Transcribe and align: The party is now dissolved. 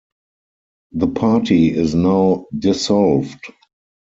The 0.93 1.09
party 1.09 1.69
is 1.69 1.93
now 1.93 2.47
dissolved. 2.57 3.51